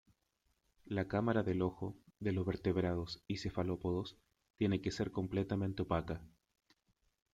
La 0.87 1.07
cámara 1.07 1.43
del 1.43 1.61
ojo 1.61 1.95
de 2.19 2.31
los 2.31 2.43
vertebrados 2.43 3.21
y 3.27 3.37
cefalópodos 3.37 4.17
tiene 4.57 4.81
que 4.81 4.89
ser 4.89 5.11
completamente 5.11 5.83
opaca. 5.83 6.23